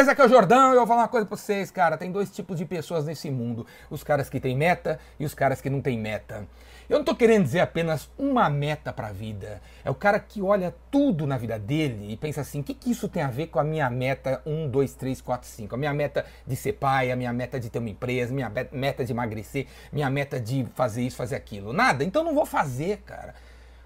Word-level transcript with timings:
beleza? 0.00 0.12
Aqui 0.12 0.22
é 0.22 0.24
o 0.24 0.28
Jordão 0.28 0.70
e 0.70 0.72
eu 0.72 0.78
vou 0.78 0.86
falar 0.86 1.02
uma 1.02 1.08
coisa 1.08 1.26
pra 1.26 1.36
vocês, 1.36 1.70
cara. 1.70 1.96
Tem 1.96 2.10
dois 2.10 2.30
tipos 2.30 2.56
de 2.56 2.64
pessoas 2.64 3.04
nesse 3.04 3.30
mundo: 3.30 3.66
os 3.90 4.02
caras 4.02 4.30
que 4.30 4.40
têm 4.40 4.56
meta 4.56 4.98
e 5.18 5.24
os 5.24 5.34
caras 5.34 5.60
que 5.60 5.68
não 5.68 5.80
têm 5.80 5.98
meta. 5.98 6.46
Eu 6.88 6.98
não 6.98 7.04
tô 7.04 7.14
querendo 7.14 7.44
dizer 7.44 7.60
apenas 7.60 8.10
uma 8.18 8.48
meta 8.48 8.92
pra 8.92 9.12
vida. 9.12 9.60
É 9.84 9.90
o 9.90 9.94
cara 9.94 10.18
que 10.18 10.42
olha 10.42 10.74
tudo 10.90 11.26
na 11.26 11.36
vida 11.36 11.58
dele 11.58 12.12
e 12.12 12.16
pensa 12.16 12.40
assim: 12.40 12.60
o 12.60 12.64
que, 12.64 12.72
que 12.72 12.90
isso 12.90 13.08
tem 13.08 13.22
a 13.22 13.28
ver 13.28 13.48
com 13.48 13.58
a 13.58 13.64
minha 13.64 13.90
meta 13.90 14.40
1, 14.46 14.68
2, 14.68 14.94
3, 14.94 15.20
4, 15.20 15.48
5? 15.48 15.74
A 15.74 15.78
minha 15.78 15.92
meta 15.92 16.24
de 16.46 16.56
ser 16.56 16.74
pai, 16.74 17.10
a 17.10 17.16
minha 17.16 17.32
meta 17.32 17.60
de 17.60 17.68
ter 17.68 17.78
uma 17.78 17.90
empresa, 17.90 18.32
minha 18.32 18.50
meta 18.72 19.04
de 19.04 19.12
emagrecer, 19.12 19.66
minha 19.92 20.08
meta 20.08 20.40
de 20.40 20.66
fazer 20.74 21.02
isso, 21.02 21.16
fazer 21.16 21.36
aquilo. 21.36 21.72
Nada. 21.72 22.02
Então 22.04 22.24
não 22.24 22.34
vou 22.34 22.46
fazer, 22.46 22.98
cara. 23.04 23.34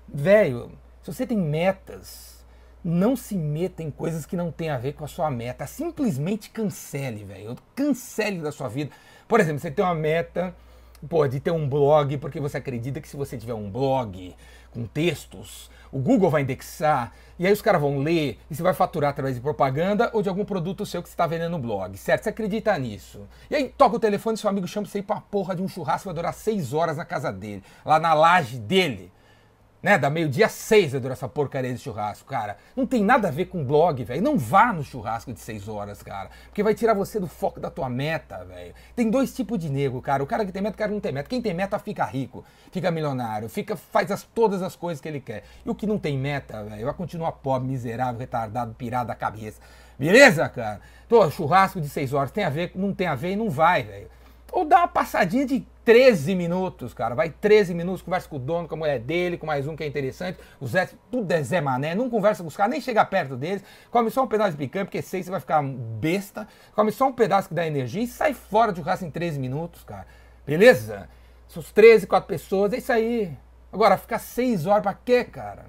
Velho, 0.06 0.70
se 1.02 1.12
você 1.12 1.26
tem 1.26 1.36
metas 1.36 2.33
não 2.84 3.16
se 3.16 3.34
meta 3.34 3.82
em 3.82 3.90
coisas 3.90 4.26
que 4.26 4.36
não 4.36 4.52
tem 4.52 4.68
a 4.68 4.76
ver 4.76 4.92
com 4.92 5.04
a 5.04 5.08
sua 5.08 5.30
meta. 5.30 5.66
Simplesmente 5.66 6.50
cancele, 6.50 7.24
velho. 7.24 7.56
Cancele 7.75 8.40
da 8.40 8.52
sua 8.52 8.68
vida. 8.68 8.90
Por 9.26 9.40
exemplo, 9.40 9.61
você 9.61 9.70
tem 9.70 9.82
uma 9.82 9.94
meta 9.94 10.54
pô, 11.08 11.26
de 11.26 11.40
ter 11.40 11.50
um 11.50 11.68
blog, 11.68 12.18
porque 12.18 12.40
você 12.40 12.58
acredita 12.58 13.00
que 13.00 13.08
se 13.08 13.16
você 13.16 13.36
tiver 13.36 13.54
um 13.54 13.70
blog 13.70 14.34
com 14.70 14.86
textos, 14.86 15.70
o 15.92 15.98
Google 15.98 16.28
vai 16.28 16.42
indexar, 16.42 17.12
e 17.39 17.46
aí 17.46 17.52
os 17.52 17.62
caras 17.62 17.80
vão 17.80 17.98
ler, 17.98 18.39
e 18.50 18.54
você 18.54 18.62
vai 18.62 18.75
faturar 18.75 19.11
através 19.11 19.36
de 19.36 19.40
propaganda 19.40 20.11
ou 20.12 20.22
de 20.22 20.28
algum 20.28 20.44
produto 20.44 20.84
seu 20.84 21.03
que 21.03 21.08
você 21.08 21.12
está 21.12 21.26
vendendo 21.26 21.53
no 21.53 21.58
blog, 21.58 21.96
certo? 21.96 22.25
Você 22.25 22.30
acredita 22.30 22.76
nisso. 22.78 23.28
E 23.48 23.54
aí 23.54 23.68
toca 23.68 23.96
o 23.96 24.00
telefone, 24.00 24.36
seu 24.36 24.50
amigo 24.50 24.66
chama 24.66 24.86
você 24.86 24.98
ir 24.98 25.03
pra 25.03 25.20
porra 25.20 25.54
de 25.54 25.62
um 25.62 25.68
churrasco, 25.68 26.06
vai 26.06 26.14
durar 26.14 26.34
seis 26.34 26.72
horas 26.72 26.96
na 26.96 27.04
casa 27.04 27.32
dele, 27.32 27.62
lá 27.84 28.00
na 28.00 28.12
laje 28.12 28.58
dele 28.58 29.12
né? 29.84 29.98
Da 29.98 30.08
meio-dia 30.08 30.48
seis 30.48 30.93
vai 30.93 31.00
durar 31.00 31.12
essa 31.12 31.29
porcaria 31.29 31.70
de 31.70 31.79
churrasco, 31.79 32.27
cara. 32.27 32.56
Não 32.75 32.86
tem 32.86 33.05
nada 33.05 33.28
a 33.28 33.30
ver 33.30 33.44
com 33.44 33.62
blog, 33.62 34.02
velho. 34.02 34.22
Não 34.22 34.38
vá 34.38 34.72
no 34.72 34.83
churrasco 34.83 35.30
de 35.30 35.38
seis 35.38 35.69
horas, 35.69 36.02
cara. 36.02 36.30
Porque 36.47 36.62
vai 36.62 36.75
tirar 36.75 36.94
você 36.94 37.20
do 37.20 37.27
foco 37.27 37.61
da 37.61 37.70
tua 37.70 37.91
meta, 37.91 38.42
velho. 38.47 38.75
Tem 38.97 39.11
dois 39.11 39.34
tipos 39.34 39.59
de 39.59 39.69
nego, 39.69 40.00
cara. 40.00 40.22
O 40.22 40.27
cara 40.27 40.47
que 40.47 40.50
tem 40.50 40.62
meta 40.62 40.75
o 40.75 40.78
cara 40.78 40.89
que 40.89 40.94
não 40.94 41.03
tem 41.03 41.12
meta. 41.12 41.28
Quem 41.28 41.42
tem 41.42 41.53
meta 41.53 41.78
fica 41.78 42.03
rico, 42.06 42.42
fica 42.72 42.91
milionário, 42.91 43.47
fica, 43.47 43.77
faz 43.77 44.11
as, 44.11 44.22
todas 44.22 44.62
as 44.62 44.75
coisas 44.75 45.03
que 45.03 45.09
ele 45.09 45.20
quer. 45.20 45.44
E 45.67 45.69
o 45.69 45.75
que 45.75 45.87
não 45.87 45.98
tem 45.98 46.16
meta, 46.16 46.64
velho, 46.64 46.87
vai 46.87 46.94
continuar 46.94 47.33
pobre, 47.33 47.69
miserável, 47.69 48.19
retardado, 48.19 48.72
pirado 48.72 49.09
da 49.09 49.14
cabeça. 49.14 49.61
Beleza, 49.98 50.48
cara? 50.48 50.81
Pô, 51.06 51.31
churrasco 51.31 51.78
de 51.78 51.91
seis 51.91 52.14
horas 52.14 52.31
tem 52.31 52.44
a 52.44 52.48
ver, 52.48 52.72
não 52.75 52.94
tem 52.94 53.06
a 53.06 53.14
ver 53.14 53.33
e 53.33 53.37
não 53.37 53.50
vai, 53.50 53.83
velho. 53.83 54.09
Ou 54.50 54.64
dá 54.64 54.78
uma 54.78 54.89
passadinha 54.89 55.44
de 55.44 55.66
13 55.85 56.35
minutos, 56.35 56.95
cara. 56.95 57.15
Vai 57.15 57.29
13 57.29 57.75
minutos, 57.75 58.01
conversa 58.01 58.29
com 58.29 58.37
o 58.37 58.39
dono, 58.39 58.67
com 58.67 58.75
a 58.75 58.79
mulher 58.79 58.99
dele, 58.99 59.37
com 59.37 59.47
mais 59.47 59.69
um 59.69 59.77
que 59.77 59.85
é 59.85 59.87
interessante. 59.87 60.39
O 60.59 60.67
Zé, 60.67 60.89
tudo 61.11 61.31
é 61.31 61.43
Zé 61.43 61.61
Mané. 61.61 61.95
Não 61.95 62.09
conversa 62.09 62.43
com 62.43 62.49
os 62.49 62.57
caras, 62.57 62.73
nem 62.73 62.81
chega 62.81 63.05
perto 63.05 63.37
deles. 63.37 63.63
Come 63.91 64.11
só 64.11 64.23
um 64.23 64.27
pedaço 64.27 64.53
de 64.53 64.57
picanha, 64.57 64.85
porque 64.85 65.03
sei 65.03 65.23
você 65.23 65.31
vai 65.31 65.41
ficar 65.41 65.62
besta. 65.62 66.49
Come 66.75 66.91
só 66.91 67.09
um 67.09 67.12
pedaço 67.12 67.49
que 67.49 67.55
dá 67.55 67.67
energia 67.67 68.03
e 68.03 68.07
sai 68.07 68.33
fora 68.33 68.73
de 68.73 68.79
churrasco 68.79 69.05
em 69.05 69.11
13 69.11 69.39
minutos, 69.39 69.85
cara. 69.85 70.07
Beleza? 70.47 71.09
São 71.47 71.61
os 71.61 71.71
13, 71.71 72.07
4 72.07 72.27
pessoas, 72.27 72.73
é 72.73 72.79
isso 72.79 72.93
aí. 72.93 73.37
Agora, 73.73 73.99
ficar 73.99 74.19
6 74.19 74.67
horas 74.67 74.83
pra 74.83 74.95
quê, 74.95 75.23
cara? 75.25 75.67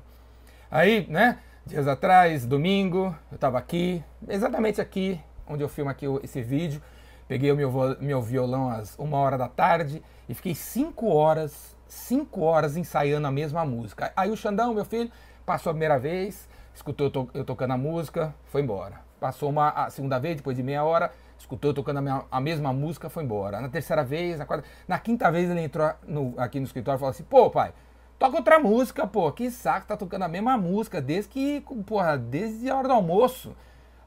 Aí, 0.71 1.05
né? 1.09 1.39
Dias 1.65 1.87
atrás, 1.87 2.45
domingo, 2.45 3.15
eu 3.31 3.37
tava 3.39 3.57
aqui, 3.57 4.03
exatamente 4.29 4.79
aqui, 4.79 5.19
onde 5.47 5.63
eu 5.63 5.67
filmo 5.67 5.89
aqui 5.89 6.05
esse 6.23 6.41
vídeo. 6.41 6.81
Peguei 7.27 7.51
o 7.51 7.55
meu, 7.55 7.71
meu 7.99 8.21
violão 8.21 8.69
às 8.69 8.95
uma 8.99 9.17
hora 9.17 9.35
da 9.35 9.47
tarde 9.47 10.03
e 10.29 10.33
fiquei 10.35 10.53
cinco 10.53 11.07
horas, 11.07 11.75
cinco 11.87 12.41
horas 12.41 12.77
ensaiando 12.77 13.25
a 13.25 13.31
mesma 13.31 13.65
música. 13.65 14.13
Aí 14.15 14.29
o 14.29 14.37
Xandão, 14.37 14.75
meu 14.75 14.85
filho, 14.85 15.11
passou 15.43 15.71
a 15.71 15.73
primeira 15.73 15.97
vez, 15.97 16.47
escutou 16.73 17.07
eu, 17.07 17.11
to, 17.11 17.29
eu 17.33 17.43
tocando 17.43 17.71
a 17.71 17.77
música, 17.77 18.33
foi 18.45 18.61
embora. 18.61 18.99
Passou 19.19 19.49
uma 19.49 19.69
a 19.69 19.89
segunda 19.89 20.19
vez, 20.19 20.35
depois 20.35 20.55
de 20.55 20.61
meia 20.61 20.83
hora, 20.83 21.11
escutou 21.35 21.71
eu 21.71 21.73
tocando 21.73 21.97
a, 21.97 22.01
minha, 22.01 22.23
a 22.29 22.39
mesma 22.39 22.71
música, 22.71 23.09
foi 23.09 23.23
embora. 23.23 23.59
Na 23.59 23.69
terceira 23.69 24.03
vez, 24.03 24.37
na 24.37 24.45
quarta, 24.45 24.67
na 24.87 24.99
quinta 24.99 25.31
vez 25.31 25.49
ele 25.49 25.61
entrou 25.61 25.91
no, 26.07 26.35
aqui 26.37 26.59
no 26.59 26.65
escritório 26.65 26.97
e 26.97 26.99
falou 26.99 27.09
assim: 27.09 27.23
pô, 27.23 27.49
pai, 27.49 27.73
toca 28.19 28.37
outra 28.37 28.59
música, 28.59 29.07
pô, 29.07 29.31
que 29.31 29.49
saco, 29.49 29.87
tá 29.87 29.97
tocando 29.97 30.23
a 30.23 30.27
mesma 30.27 30.59
música 30.59 31.01
desde 31.01 31.29
que, 31.31 31.61
porra, 31.87 32.19
desde 32.19 32.69
a 32.69 32.77
hora 32.77 32.87
do 32.87 32.93
almoço. 32.93 33.55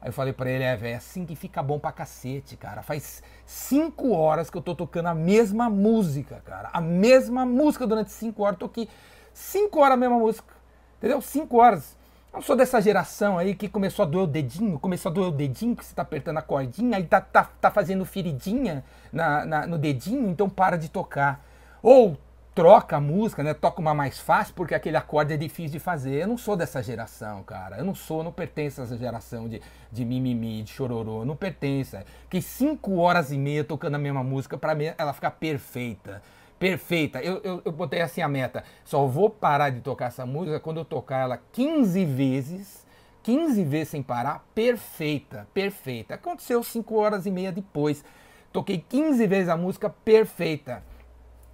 Aí 0.01 0.09
eu 0.09 0.13
falei 0.13 0.31
pra 0.31 0.49
ele, 0.49 0.63
é, 0.63 0.75
velho, 0.77 0.93
é 0.93 0.95
assim 0.95 1.25
que 1.25 1.35
fica 1.35 1.61
bom 1.61 1.77
pra 1.77 1.91
cacete, 1.91 2.55
cara. 2.55 2.81
Faz 2.81 3.21
cinco 3.45 4.11
horas 4.11 4.49
que 4.49 4.57
eu 4.57 4.61
tô 4.61 4.73
tocando 4.73 5.07
a 5.07 5.13
mesma 5.13 5.69
música, 5.69 6.41
cara. 6.45 6.69
A 6.71 6.79
mesma 6.79 7.45
música 7.45 7.85
durante 7.85 8.11
cinco 8.11 8.43
horas. 8.43 8.57
Toquei 8.57 8.87
cinco 9.33 9.79
horas 9.79 9.93
a 9.93 9.97
mesma 9.97 10.17
música. 10.17 10.53
Entendeu? 10.97 11.21
Cinco 11.21 11.57
horas. 11.57 11.97
Não 12.31 12.41
sou 12.41 12.55
dessa 12.55 12.79
geração 12.79 13.37
aí 13.37 13.55
que 13.55 13.67
começou 13.67 14.03
a 14.03 14.07
doer 14.07 14.23
o 14.23 14.27
dedinho, 14.27 14.77
começou 14.79 15.09
a 15.09 15.13
doer 15.13 15.29
o 15.29 15.31
dedinho, 15.31 15.75
que 15.75 15.83
você 15.83 15.95
tá 15.95 16.03
apertando 16.03 16.37
a 16.37 16.43
cordinha, 16.43 16.97
aí 16.97 17.03
tá, 17.03 17.19
tá, 17.19 17.49
tá 17.59 17.71
fazendo 17.71 18.05
feridinha 18.05 18.85
na, 19.11 19.45
na, 19.45 19.67
no 19.67 19.79
dedinho, 19.79 20.29
então 20.29 20.47
para 20.47 20.77
de 20.77 20.89
tocar. 20.89 21.43
Ou 21.81 22.15
troca 22.59 22.97
a 22.97 22.99
música, 22.99 23.41
né? 23.41 23.53
Toca 23.53 23.79
uma 23.79 23.93
mais 23.93 24.19
fácil 24.19 24.53
porque 24.53 24.75
aquele 24.75 24.97
acorde 24.97 25.33
é 25.33 25.37
difícil 25.37 25.71
de 25.71 25.79
fazer. 25.79 26.23
Eu 26.23 26.27
não 26.27 26.37
sou 26.37 26.57
dessa 26.57 26.83
geração, 26.83 27.41
cara. 27.41 27.77
Eu 27.77 27.85
não 27.85 27.95
sou, 27.95 28.21
não 28.21 28.33
pertenço 28.33 28.81
a 28.81 28.83
essa 28.83 28.97
geração 28.97 29.47
de, 29.47 29.61
de 29.89 30.03
mimimi, 30.03 30.61
de 30.61 30.73
chororô. 30.73 31.23
Não 31.23 31.37
pertenço. 31.37 31.95
Que 32.29 32.41
cinco 32.41 32.97
horas 32.97 33.31
e 33.31 33.37
meia 33.37 33.63
tocando 33.63 33.95
a 33.95 33.97
mesma 33.97 34.25
música, 34.25 34.57
para 34.57 34.75
ela 34.97 35.13
fica 35.13 35.31
perfeita. 35.31 36.21
Perfeita. 36.59 37.21
Eu, 37.21 37.39
eu, 37.45 37.61
eu 37.63 37.71
botei 37.71 38.01
assim 38.01 38.21
a 38.21 38.27
meta. 38.27 38.65
Só 38.83 39.07
vou 39.07 39.29
parar 39.29 39.69
de 39.69 39.79
tocar 39.79 40.07
essa 40.07 40.25
música 40.25 40.59
quando 40.59 40.81
eu 40.81 40.85
tocar 40.85 41.19
ela 41.19 41.39
15 41.53 42.03
vezes. 42.03 42.85
15 43.23 43.63
vezes 43.63 43.89
sem 43.89 44.03
parar, 44.03 44.45
perfeita, 44.53 45.47
perfeita. 45.53 46.15
Aconteceu 46.15 46.61
5 46.61 46.93
horas 46.93 47.25
e 47.25 47.31
meia 47.31 47.53
depois. 47.53 48.03
Toquei 48.51 48.83
15 48.89 49.27
vezes 49.27 49.47
a 49.47 49.55
música 49.55 49.89
perfeita. 49.89 50.83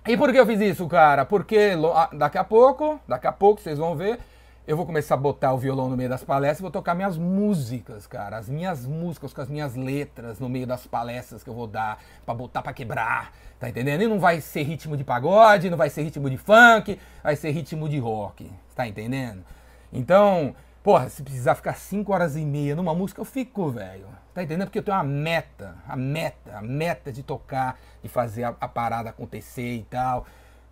E 0.08 0.16
por 0.16 0.32
que 0.32 0.40
eu 0.40 0.46
fiz 0.46 0.62
isso, 0.62 0.88
cara? 0.88 1.26
Porque 1.26 1.72
daqui 2.14 2.38
a 2.38 2.44
pouco, 2.44 3.00
daqui 3.08 3.26
a 3.26 3.32
pouco 3.32 3.60
vocês 3.60 3.80
vão 3.80 3.96
ver, 3.96 4.20
eu 4.68 4.78
vou 4.78 4.86
começar 4.86 5.16
a 5.16 5.18
botar 5.18 5.52
o 5.52 5.58
violão 5.58 5.90
no 5.90 5.98
meio 5.98 6.10
das 6.10 6.24
palestras 6.24 6.60
e 6.60 6.62
vou 6.62 6.70
tocar 6.70 6.94
minhas 6.94 7.18
músicas, 7.18 8.06
cara. 8.06 8.38
As 8.38 8.48
minhas 8.48 8.86
músicas 8.86 9.34
com 9.34 9.42
as 9.42 9.50
minhas 9.50 9.76
letras 9.76 10.40
no 10.40 10.48
meio 10.48 10.68
das 10.68 10.86
palestras 10.86 11.44
que 11.44 11.50
eu 11.50 11.56
vou 11.56 11.66
dar 11.66 11.98
para 12.24 12.36
botar 12.36 12.62
para 12.62 12.72
quebrar, 12.72 13.32
tá 13.60 13.68
entendendo? 13.68 14.04
E 14.04 14.08
não 14.08 14.20
vai 14.20 14.42
ser 14.42 14.62
ritmo 14.62 14.96
de 14.96 15.04
pagode, 15.04 15.72
não 15.72 15.78
vai 15.78 15.90
ser 15.90 16.04
ritmo 16.04 16.30
de 16.30 16.38
funk, 16.38 17.00
vai 17.24 17.36
ser 17.36 17.50
ritmo 17.50 17.90
de 17.90 17.98
rock, 17.98 18.52
tá 18.76 18.88
entendendo? 18.88 19.44
Então, 19.92 20.56
porra, 20.86 21.10
se 21.10 21.24
precisar 21.24 21.56
ficar 21.56 21.74
5 21.74 22.14
horas 22.14 22.36
e 22.36 22.46
meia 22.46 22.76
numa 22.76 22.94
música, 22.94 23.20
eu 23.20 23.26
fico, 23.26 23.72
velho. 23.72 24.06
Tá 24.36 24.44
entendendo? 24.44 24.68
Porque 24.68 24.78
eu 24.78 24.84
tenho 24.84 24.96
uma 24.96 25.04
meta, 25.04 25.74
a 25.88 25.96
meta, 25.96 26.60
a 26.60 26.62
meta 26.62 27.12
de 27.12 27.24
tocar, 27.24 27.80
de 28.04 28.08
fazer 28.08 28.44
a, 28.44 28.50
a, 28.62 28.68
parada 28.68 29.10
acontecer 29.10 29.78
e 29.78 29.84
tal. 29.84 30.28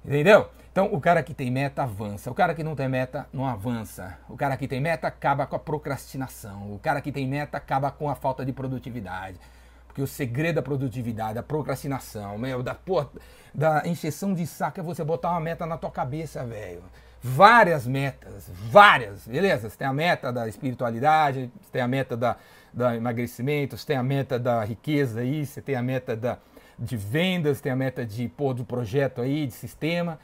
Entendeu? 0.06 0.47
Então, 0.72 0.94
o 0.94 1.01
cara 1.01 1.24
que 1.24 1.34
tem 1.34 1.50
meta 1.50 1.81
avança. 1.81 2.29
O 2.29 2.35
cara 2.35 2.53
que 2.53 2.63
não 2.63 2.75
tem 2.75 2.88
meta 2.88 3.28
não 3.34 3.47
avança. 3.47 4.19
O 4.29 4.38
cara 4.38 4.56
que 4.56 4.68
tem 4.68 4.79
meta 4.79 5.07
acaba 5.07 5.47
com 5.47 5.56
a 5.56 5.59
procrastinação. 5.59 6.72
O 6.72 6.78
cara 6.78 7.01
que 7.01 7.12
tem 7.12 7.28
meta 7.28 7.57
acaba 7.57 7.90
com 7.90 8.07
a 8.07 8.13
falta 8.13 8.45
de 8.45 8.53
produtividade. 8.53 9.40
Porque 9.88 10.01
o 10.03 10.07
segredo 10.07 10.57
da 10.57 10.62
produtividade, 10.62 11.34
da 11.34 11.44
procrastinação, 11.44 12.38
meu, 12.38 12.62
da, 12.62 12.75
porra, 12.75 13.09
da 13.51 13.81
encheção 13.88 14.31
de 14.35 14.45
saco 14.45 14.80
é 14.80 14.84
você 14.84 15.03
botar 15.03 15.31
uma 15.31 15.40
meta 15.40 15.66
na 15.66 15.75
tua 15.75 15.90
cabeça, 15.90 16.44
velho 16.44 16.84
várias 17.24 17.88
metas, 17.88 18.52
várias, 18.70 19.26
beleza? 19.26 19.70
Você 19.70 19.78
tem 19.78 19.88
a 19.88 19.94
meta 19.94 20.32
da 20.32 20.46
espiritualidade, 20.46 21.50
você 21.62 21.72
tem 21.72 21.82
a 21.82 21.88
meta 21.88 22.18
da, 22.18 22.36
da 22.74 22.98
emagrecimento, 22.98 23.78
você 23.78 23.88
tem 23.88 23.96
a 23.96 24.04
meta 24.04 24.38
da 24.38 24.62
riqueza 24.66 25.22
aí, 25.22 25.46
você 25.46 25.62
tem 25.62 25.76
a 25.76 25.82
meta 25.82 26.18
da, 26.18 26.38
de 26.78 26.98
vendas, 26.98 27.62
tem 27.62 27.72
a 27.72 27.76
meta 27.78 28.06
de 28.06 28.28
pôr 28.28 28.54
do 28.54 28.66
projeto 28.66 29.22
aí, 29.22 29.48
de 29.48 29.54
sistema. 29.54 30.20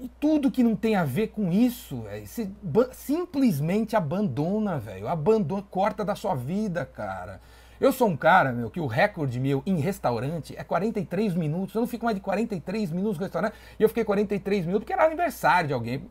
E 0.00 0.08
tudo 0.18 0.50
que 0.50 0.62
não 0.62 0.74
tem 0.74 0.96
a 0.96 1.04
ver 1.04 1.28
com 1.28 1.52
isso, 1.52 2.02
véio, 2.02 2.26
você 2.26 2.48
simplesmente 2.92 3.94
abandona, 3.94 4.78
velho. 4.78 5.08
Abandona, 5.08 5.62
corta 5.70 6.02
da 6.02 6.14
sua 6.14 6.34
vida, 6.34 6.86
cara. 6.86 7.38
Eu 7.78 7.92
sou 7.92 8.08
um 8.08 8.16
cara, 8.16 8.50
meu, 8.50 8.70
que 8.70 8.80
o 8.80 8.86
recorde 8.86 9.38
meu 9.38 9.62
em 9.66 9.78
restaurante 9.78 10.54
é 10.56 10.64
43 10.64 11.34
minutos. 11.34 11.74
Eu 11.74 11.82
não 11.82 11.88
fico 11.88 12.06
mais 12.06 12.14
de 12.14 12.22
43 12.22 12.90
minutos 12.90 13.18
no 13.18 13.24
restaurante. 13.24 13.54
E 13.78 13.82
eu 13.82 13.88
fiquei 13.90 14.04
43 14.04 14.64
minutos 14.64 14.84
porque 14.84 14.92
era 14.94 15.04
aniversário 15.04 15.68
de 15.68 15.74
alguém 15.74 16.02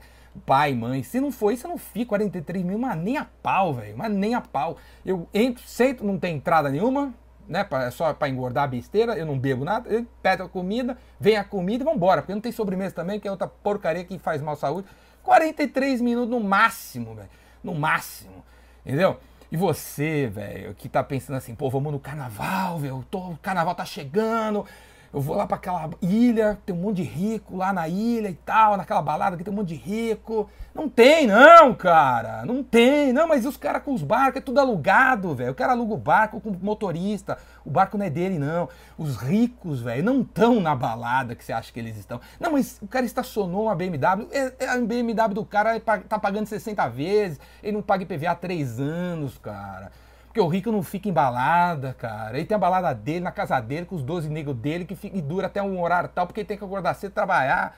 pai, 0.45 0.73
mãe. 0.73 1.03
Se 1.03 1.19
não 1.19 1.31
for 1.31 1.51
isso, 1.51 1.65
eu 1.67 1.69
não 1.69 1.77
fico 1.77 2.09
43 2.09 2.63
mil, 2.63 2.77
mas 2.77 2.97
nem 2.97 3.17
a 3.17 3.25
pau, 3.25 3.73
velho. 3.73 3.97
Mas 3.97 4.11
nem 4.11 4.33
a 4.33 4.41
pau. 4.41 4.77
Eu 5.05 5.27
entro, 5.33 5.63
sento, 5.65 6.03
não 6.03 6.17
tem 6.17 6.35
entrada 6.35 6.69
nenhuma, 6.69 7.13
né? 7.47 7.67
É 7.71 7.91
só 7.91 8.13
para 8.13 8.29
engordar 8.29 8.65
a 8.65 8.67
besteira, 8.67 9.17
eu 9.17 9.25
não 9.25 9.37
bebo 9.37 9.65
nada. 9.65 9.89
Eu 9.89 10.05
peço 10.21 10.43
a 10.43 10.49
comida, 10.49 10.97
vem 11.19 11.35
a 11.37 11.43
comida 11.43 11.83
e 11.83 11.85
vambora. 11.85 12.21
Porque 12.21 12.33
não 12.33 12.41
tem 12.41 12.51
sobremesa 12.51 12.95
também, 12.95 13.19
que 13.19 13.27
é 13.27 13.31
outra 13.31 13.47
porcaria 13.47 14.03
que 14.03 14.17
faz 14.19 14.41
mal 14.41 14.53
à 14.53 14.57
saúde. 14.57 14.87
43 15.23 16.01
minutos 16.01 16.29
no 16.29 16.39
máximo, 16.39 17.15
velho. 17.15 17.29
No 17.63 17.75
máximo. 17.75 18.43
Entendeu? 18.85 19.17
E 19.51 19.57
você, 19.57 20.27
velho, 20.27 20.75
que 20.75 20.87
tá 20.87 21.03
pensando 21.03 21.35
assim, 21.35 21.55
pô, 21.55 21.69
vamos 21.69 21.91
no 21.91 21.99
carnaval, 21.99 22.77
velho. 22.77 23.05
O 23.11 23.37
carnaval 23.41 23.73
tá 23.73 23.83
chegando 23.83 24.65
eu 25.11 25.19
vou 25.19 25.35
lá 25.35 25.47
para 25.47 25.57
aquela 25.57 25.89
ilha, 26.01 26.59
tem 26.65 26.75
um 26.75 26.79
monte 26.79 26.97
de 26.97 27.03
rico 27.03 27.57
lá 27.57 27.73
na 27.73 27.87
ilha 27.87 28.29
e 28.29 28.35
tal, 28.35 28.77
naquela 28.77 29.01
balada 29.01 29.35
que 29.35 29.43
tem 29.43 29.51
um 29.51 29.57
monte 29.57 29.69
de 29.69 29.75
rico. 29.75 30.47
Não 30.73 30.87
tem, 30.87 31.25
não, 31.25 31.73
cara. 31.73 32.45
Não 32.45 32.63
tem, 32.63 33.11
não, 33.11 33.27
mas 33.27 33.45
os 33.45 33.57
caras 33.57 33.83
com 33.83 33.93
os 33.93 34.03
barcos, 34.03 34.37
é 34.37 34.41
tudo 34.41 34.59
alugado, 34.59 35.33
velho. 35.33 35.51
O 35.51 35.55
cara 35.55 35.73
aluga 35.73 35.93
o 35.95 35.97
barco 35.97 36.39
com 36.39 36.49
o 36.49 36.57
motorista. 36.61 37.39
O 37.65 37.71
barco 37.71 37.97
não 37.97 38.05
é 38.05 38.09
dele, 38.09 38.37
não. 38.37 38.69
Os 38.97 39.17
ricos, 39.17 39.81
velho, 39.81 40.03
não 40.03 40.21
estão 40.21 40.59
na 40.59 40.75
balada 40.75 41.33
que 41.33 41.43
você 41.43 41.53
acha 41.53 41.73
que 41.73 41.79
eles 41.79 41.97
estão. 41.97 42.21
Não, 42.39 42.51
mas 42.51 42.77
o 42.81 42.87
cara 42.87 43.05
estacionou 43.05 43.63
uma 43.63 43.75
BMW. 43.75 44.27
É, 44.31 44.53
é 44.59 44.69
a 44.69 44.77
BMW 44.77 45.33
do 45.33 45.43
cara 45.43 45.79
tá 45.79 46.19
pagando 46.19 46.45
60 46.45 46.87
vezes. 46.89 47.39
Ele 47.63 47.73
não 47.73 47.81
paga 47.81 48.03
IPVA 48.03 48.31
há 48.31 48.35
3 48.35 48.79
anos, 48.79 49.37
cara. 49.39 49.91
Porque 50.39 50.47
o 50.47 50.47
rico 50.47 50.71
não 50.71 50.81
fica 50.81 51.09
embalada, 51.09 51.93
cara. 51.93 52.37
Ele 52.37 52.45
tem 52.45 52.55
a 52.55 52.57
balada 52.57 52.95
dele, 52.95 53.19
na 53.19 53.31
casa 53.31 53.59
dele, 53.59 53.85
com 53.85 53.93
os 53.93 54.01
12 54.01 54.29
negros 54.29 54.55
dele, 54.55 54.85
que 54.85 54.95
fica, 54.95 55.17
e 55.17 55.21
dura 55.21 55.47
até 55.47 55.61
um 55.61 55.81
horário 55.81 56.07
tal, 56.07 56.25
porque 56.25 56.39
ele 56.39 56.47
tem 56.47 56.57
que 56.57 56.63
acordar 56.63 56.93
cedo 56.93 57.11
trabalhar. 57.11 57.77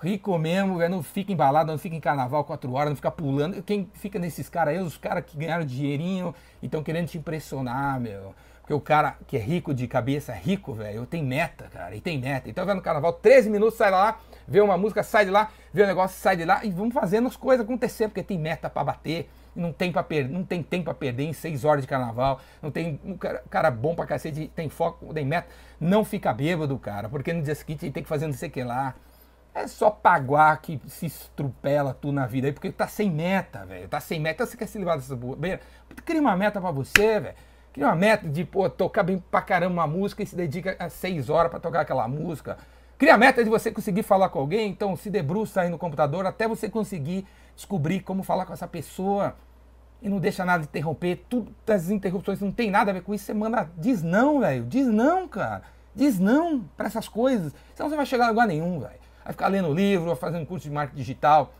Rico 0.00 0.38
mesmo, 0.38 0.78
véio, 0.78 0.88
não 0.90 1.02
fica 1.02 1.32
embalado, 1.32 1.70
não 1.70 1.78
fica 1.78 1.94
em 1.94 2.00
carnaval 2.00 2.44
quatro 2.44 2.72
horas, 2.72 2.88
não 2.88 2.96
fica 2.96 3.10
pulando. 3.10 3.62
Quem 3.62 3.90
fica 3.92 4.18
nesses 4.18 4.48
caras 4.48 4.74
aí, 4.74 4.80
os 4.80 4.96
caras 4.96 5.22
que 5.26 5.36
ganharam 5.36 5.66
dinheirinho 5.66 6.34
e 6.62 6.66
estão 6.66 6.82
querendo 6.82 7.08
te 7.08 7.18
impressionar, 7.18 8.00
meu. 8.00 8.34
Porque 8.66 8.74
o 8.74 8.80
cara 8.80 9.16
que 9.28 9.36
é 9.36 9.40
rico 9.40 9.72
de 9.72 9.86
cabeça, 9.86 10.32
é 10.32 10.36
rico, 10.36 10.74
velho, 10.74 11.06
tem 11.06 11.22
meta, 11.22 11.68
cara, 11.72 11.94
e 11.94 12.00
tem 12.00 12.18
meta. 12.18 12.50
Então 12.50 12.66
vai 12.66 12.74
no 12.74 12.82
carnaval, 12.82 13.12
13 13.12 13.48
minutos, 13.48 13.76
sai 13.76 13.92
lá, 13.92 14.18
vê 14.46 14.60
uma 14.60 14.76
música, 14.76 15.04
sai 15.04 15.24
de 15.24 15.30
lá, 15.30 15.52
vê 15.72 15.84
um 15.84 15.86
negócio, 15.86 16.20
sai 16.20 16.36
de 16.36 16.44
lá, 16.44 16.64
e 16.64 16.70
vamos 16.72 16.92
fazendo 16.92 17.28
as 17.28 17.36
coisas 17.36 17.64
acontecer, 17.64 18.08
porque 18.08 18.24
tem 18.24 18.36
meta 18.36 18.68
para 18.68 18.82
bater 18.82 19.30
não 19.54 19.72
tem, 19.72 19.90
pra 19.90 20.02
per... 20.02 20.28
não 20.28 20.44
tem 20.44 20.62
tempo 20.62 20.84
para 20.84 20.94
perder 20.94 21.24
em 21.24 21.32
seis 21.32 21.64
horas 21.64 21.80
de 21.80 21.88
carnaval, 21.88 22.40
não 22.60 22.70
tem 22.70 23.00
um 23.04 23.16
cara, 23.16 23.42
cara 23.48 23.70
bom 23.70 23.94
pra 23.94 24.04
cacete, 24.04 24.50
tem 24.54 24.68
foco, 24.68 25.14
tem 25.14 25.24
meta, 25.24 25.48
não 25.80 26.04
fica 26.04 26.32
bêbado, 26.34 26.76
cara, 26.78 27.08
porque 27.08 27.32
no 27.32 27.42
dia 27.42 27.54
seguinte 27.54 27.86
ele 27.86 27.92
tem 27.92 28.02
que 28.02 28.08
fazer 28.08 28.26
não 28.26 28.34
sei 28.34 28.48
o 28.48 28.52
que 28.52 28.62
lá. 28.62 28.94
É 29.54 29.66
só 29.66 29.88
paguar 29.88 30.60
que 30.60 30.78
se 30.86 31.06
estrupela 31.06 31.94
tudo 31.94 32.12
na 32.12 32.26
vida 32.26 32.46
aí, 32.46 32.52
porque 32.52 32.70
tá 32.70 32.86
sem 32.86 33.10
meta, 33.10 33.64
velho. 33.64 33.88
Tá 33.88 33.98
sem 33.98 34.20
meta. 34.20 34.34
Então, 34.34 34.46
você 34.46 34.54
quer 34.54 34.66
se 34.66 34.76
livrar 34.76 34.98
dessa 34.98 35.16
bobeira? 35.16 35.62
Cria 36.04 36.20
uma 36.20 36.36
meta 36.36 36.60
para 36.60 36.70
você, 36.70 37.18
velho. 37.18 37.34
Cria 37.76 37.88
uma 37.88 37.94
meta 37.94 38.26
de, 38.26 38.42
pô, 38.42 38.70
tocar 38.70 39.02
bem 39.02 39.22
pra 39.30 39.42
caramba 39.42 39.74
uma 39.74 39.86
música 39.86 40.22
e 40.22 40.26
se 40.26 40.34
dedica 40.34 40.74
a 40.78 40.88
seis 40.88 41.28
horas 41.28 41.50
para 41.50 41.60
tocar 41.60 41.82
aquela 41.82 42.08
música. 42.08 42.56
Cria 42.96 43.14
a 43.14 43.18
meta 43.18 43.44
de 43.44 43.50
você 43.50 43.70
conseguir 43.70 44.02
falar 44.02 44.30
com 44.30 44.38
alguém, 44.38 44.70
então 44.70 44.96
se 44.96 45.10
debruça 45.10 45.60
aí 45.60 45.68
no 45.68 45.76
computador 45.76 46.24
até 46.24 46.48
você 46.48 46.70
conseguir 46.70 47.26
descobrir 47.54 48.00
como 48.00 48.22
falar 48.22 48.46
com 48.46 48.54
essa 48.54 48.66
pessoa 48.66 49.36
e 50.00 50.08
não 50.08 50.18
deixa 50.18 50.42
nada 50.42 50.64
interromper, 50.64 51.22
tudo 51.28 51.54
as 51.68 51.90
interrupções 51.90 52.40
não 52.40 52.50
tem 52.50 52.70
nada 52.70 52.92
a 52.92 52.94
ver 52.94 53.02
com 53.02 53.12
isso, 53.12 53.26
você 53.26 53.34
manda, 53.34 53.68
diz 53.76 54.02
não, 54.02 54.40
velho, 54.40 54.64
diz 54.64 54.86
não, 54.86 55.28
cara, 55.28 55.60
diz 55.94 56.18
não 56.18 56.60
para 56.78 56.86
essas 56.86 57.06
coisas, 57.06 57.54
senão 57.74 57.90
você 57.90 57.96
vai 57.96 58.06
chegar 58.06 58.24
a 58.24 58.30
lugar 58.30 58.48
nenhum, 58.48 58.80
velho. 58.80 58.98
Vai 59.22 59.32
ficar 59.34 59.48
lendo 59.48 59.74
livro, 59.74 60.06
vai 60.06 60.16
fazendo 60.16 60.46
curso 60.46 60.66
de 60.66 60.74
marketing 60.74 60.96
digital, 60.96 61.52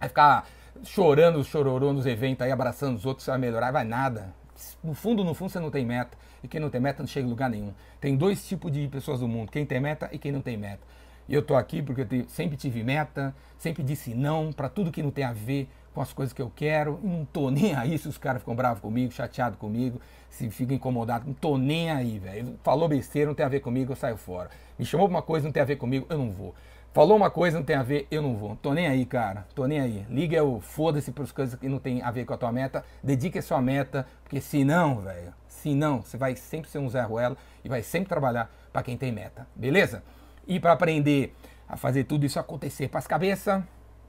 vai 0.00 0.08
ficar 0.08 0.46
chorando, 0.82 1.44
chororô 1.44 1.92
nos 1.92 2.06
eventos 2.06 2.40
aí, 2.40 2.50
abraçando 2.50 2.96
os 2.96 3.04
outros, 3.04 3.26
você 3.26 3.30
vai 3.32 3.40
melhorar, 3.40 3.70
vai 3.70 3.84
nada. 3.84 4.40
No 4.82 4.94
fundo, 4.94 5.24
no 5.24 5.34
fundo, 5.34 5.50
você 5.50 5.60
não 5.60 5.70
tem 5.70 5.84
meta. 5.84 6.16
E 6.42 6.48
quem 6.48 6.60
não 6.60 6.70
tem 6.70 6.80
meta 6.80 7.02
não 7.02 7.06
chega 7.06 7.26
em 7.26 7.30
lugar 7.30 7.48
nenhum. 7.48 7.72
Tem 8.00 8.16
dois 8.16 8.46
tipos 8.46 8.72
de 8.72 8.88
pessoas 8.88 9.20
no 9.20 9.28
mundo, 9.28 9.50
quem 9.50 9.64
tem 9.64 9.80
meta 9.80 10.08
e 10.12 10.18
quem 10.18 10.32
não 10.32 10.40
tem 10.40 10.56
meta. 10.56 10.80
Eu 11.28 11.42
tô 11.42 11.54
aqui 11.54 11.80
porque 11.80 12.02
eu 12.02 12.24
sempre 12.28 12.56
tive 12.56 12.82
meta, 12.82 13.34
sempre 13.56 13.82
disse 13.82 14.12
não 14.12 14.52
para 14.52 14.68
tudo 14.68 14.90
que 14.90 15.02
não 15.02 15.10
tem 15.10 15.24
a 15.24 15.32
ver 15.32 15.68
com 15.94 16.00
as 16.00 16.12
coisas 16.12 16.32
que 16.32 16.42
eu 16.42 16.50
quero, 16.54 16.98
não 17.02 17.24
tô 17.24 17.48
nem 17.50 17.74
aí 17.74 17.96
se 17.96 18.08
os 18.08 18.18
caras 18.18 18.42
ficam 18.42 18.54
bravos 18.54 18.80
comigo, 18.80 19.12
chateados 19.12 19.58
comigo, 19.58 20.00
se 20.28 20.50
ficam 20.50 20.74
incomodados, 20.74 21.26
não 21.26 21.34
tô 21.34 21.56
nem 21.56 21.90
aí, 21.90 22.18
velho. 22.18 22.58
Falou 22.62 22.88
besteira, 22.88 23.28
não 23.28 23.34
tem 23.34 23.46
a 23.46 23.48
ver 23.48 23.60
comigo, 23.60 23.92
eu 23.92 23.96
saio 23.96 24.16
fora. 24.16 24.50
Me 24.78 24.84
chamou 24.84 25.06
pra 25.06 25.16
uma 25.16 25.22
coisa, 25.22 25.46
não 25.46 25.52
tem 25.52 25.62
a 25.62 25.66
ver 25.66 25.76
comigo, 25.76 26.06
eu 26.08 26.18
não 26.18 26.30
vou. 26.30 26.54
Falou 26.92 27.16
uma 27.16 27.30
coisa, 27.30 27.56
não 27.56 27.64
tem 27.64 27.74
a 27.74 27.82
ver, 27.82 28.06
eu 28.10 28.20
não 28.20 28.36
vou. 28.36 28.54
Tô 28.56 28.74
nem 28.74 28.86
aí, 28.86 29.06
cara. 29.06 29.46
Tô 29.54 29.66
nem 29.66 29.80
aí. 29.80 30.06
Liga 30.10 30.44
o 30.44 30.60
foda-se 30.60 31.10
para 31.10 31.24
as 31.24 31.32
coisas 31.32 31.58
que 31.58 31.66
não 31.66 31.78
tem 31.78 32.02
a 32.02 32.10
ver 32.10 32.26
com 32.26 32.34
a 32.34 32.36
tua 32.36 32.52
meta. 32.52 32.84
Dedique 33.02 33.38
a 33.38 33.42
sua 33.42 33.62
meta, 33.62 34.06
porque 34.22 34.42
senão, 34.42 35.00
velho, 35.00 35.32
senão 35.48 36.02
você 36.02 36.18
vai 36.18 36.36
sempre 36.36 36.68
ser 36.68 36.78
um 36.78 36.90
Zé 36.90 37.00
Ruelo 37.00 37.34
e 37.64 37.68
vai 37.68 37.82
sempre 37.82 38.10
trabalhar 38.10 38.54
para 38.70 38.82
quem 38.82 38.98
tem 38.98 39.10
meta. 39.10 39.46
Beleza? 39.56 40.02
E 40.46 40.60
para 40.60 40.72
aprender 40.72 41.34
a 41.66 41.78
fazer 41.78 42.04
tudo 42.04 42.26
isso 42.26 42.38
acontecer 42.38 42.88
para 42.88 42.98
as 42.98 43.06
cabeças, 43.06 43.62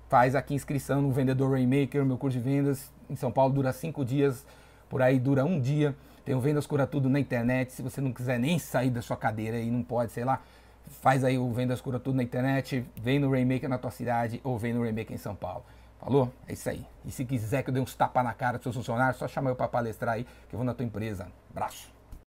faz 0.09 0.35
aqui 0.35 0.53
inscrição 0.53 1.01
no 1.01 1.09
Vendedor 1.09 1.51
Rainmaker, 1.51 2.03
meu 2.03 2.17
curso 2.17 2.37
de 2.37 2.43
vendas. 2.43 2.91
Em 3.09 3.15
São 3.15 3.31
Paulo 3.31 3.53
dura 3.53 3.71
cinco 3.71 4.03
dias, 4.03 4.45
por 4.89 5.01
aí 5.01 5.19
dura 5.19 5.45
um 5.45 5.57
dia. 5.57 5.95
Tem 6.25 6.35
o 6.35 6.41
Vendas 6.41 6.67
Cura 6.67 6.85
Tudo 6.85 7.09
na 7.09 7.19
internet. 7.19 7.71
Se 7.71 7.81
você 7.81 8.01
não 8.01 8.11
quiser 8.11 8.37
nem 8.37 8.59
sair 8.59 8.89
da 8.89 9.01
sua 9.01 9.15
cadeira 9.15 9.57
e 9.57 9.71
não 9.71 9.83
pode, 9.83 10.11
sei 10.11 10.25
lá, 10.25 10.41
faz 11.01 11.23
aí 11.23 11.37
o 11.37 11.51
Vendas 11.51 11.81
Cura 11.81 11.99
Tudo 11.99 12.15
na 12.15 12.23
internet. 12.23 12.85
Vem 12.95 13.19
no 13.19 13.29
Rainmaker 13.29 13.69
na 13.69 13.77
tua 13.77 13.91
cidade 13.91 14.39
ou 14.43 14.57
vem 14.57 14.73
no 14.73 14.81
Rainmaker 14.81 15.13
em 15.13 15.19
São 15.19 15.35
Paulo. 15.35 15.63
Falou? 15.99 16.31
É 16.47 16.53
isso 16.53 16.69
aí. 16.69 16.85
E 17.05 17.11
se 17.11 17.23
quiser 17.23 17.63
que 17.63 17.69
eu 17.69 17.73
dê 17.73 17.79
uns 17.79 17.95
tapas 17.95 18.23
na 18.23 18.33
cara 18.33 18.57
dos 18.57 18.63
seus 18.63 18.75
funcionários, 18.75 19.17
só 19.17 19.27
chama 19.27 19.49
eu 19.49 19.55
para 19.55 19.67
palestrar 19.67 20.15
aí, 20.15 20.25
que 20.49 20.55
eu 20.55 20.57
vou 20.57 20.65
na 20.65 20.73
tua 20.73 20.85
empresa. 20.85 21.27
Abraço. 21.49 21.92